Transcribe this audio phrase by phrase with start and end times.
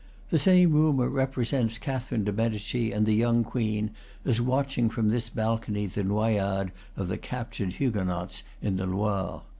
[0.31, 3.91] The same rumor represents Catherine de' Medici and the young queen
[4.25, 9.43] as watching from this balcony the noyades of the captured Huguenots in the Loire.